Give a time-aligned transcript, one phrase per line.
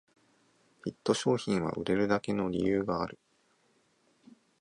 [0.83, 3.19] ヒット商品は売れるだけの理由がある